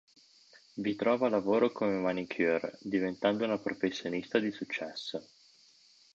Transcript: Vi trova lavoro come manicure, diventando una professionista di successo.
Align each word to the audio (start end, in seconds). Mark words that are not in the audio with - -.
Vi 0.77 0.95
trova 0.95 1.29
lavoro 1.29 1.69
come 1.71 1.91
manicure, 1.99 2.79
diventando 2.81 3.45
una 3.45 3.59
professionista 3.59 4.39
di 4.39 4.49
successo. 4.51 5.23